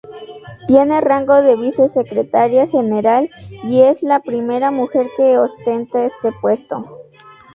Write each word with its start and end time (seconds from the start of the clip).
Tiene 0.67 0.99
rango 0.99 1.43
de 1.43 1.55
vice-secretaria 1.55 2.65
general 2.65 3.29
y 3.63 3.81
esl 3.81 4.09
a 4.09 4.19
primera 4.19 4.71
mujer 4.71 5.05
que 5.15 5.37
ostenta 5.37 6.03
este 6.05 6.31
puesto. 6.41 6.83